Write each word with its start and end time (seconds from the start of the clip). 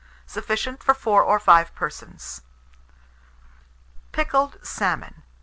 Sufficient 0.25 0.81
for 0.81 0.95
4 0.95 1.21
or 1.21 1.37
5 1.39 1.75
persons. 1.75 2.41
PICKLED 4.11 4.57
SALMON. 4.65 5.21